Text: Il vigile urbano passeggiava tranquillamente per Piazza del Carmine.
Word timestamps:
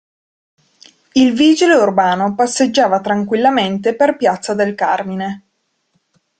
Il 1.11 1.31
vigile 1.35 1.75
urbano 1.75 2.33
passeggiava 2.33 3.01
tranquillamente 3.01 3.95
per 3.95 4.17
Piazza 4.17 4.55
del 4.55 4.73
Carmine. 4.73 5.43